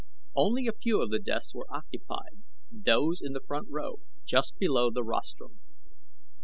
[0.33, 4.89] Only a few of the desks were occupied those in the front row, just below
[4.89, 5.59] the rostrum.